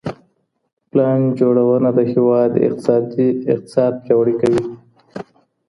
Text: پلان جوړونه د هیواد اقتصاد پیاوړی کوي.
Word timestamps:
پلان 0.89 1.21
جوړونه 1.39 1.89
د 1.97 1.99
هیواد 2.13 2.51
اقتصاد 3.55 3.93
پیاوړی 4.03 4.35
کوي. 4.41 4.63